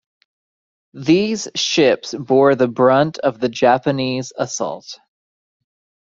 [0.95, 4.97] These ships bore the brunt of the Japanese assault.